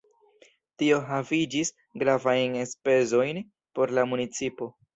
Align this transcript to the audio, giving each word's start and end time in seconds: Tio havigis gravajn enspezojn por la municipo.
Tio 0.81 0.97
havigis 1.09 1.71
gravajn 2.03 2.57
enspezojn 2.63 3.45
por 3.79 3.97
la 4.01 4.11
municipo. 4.17 4.73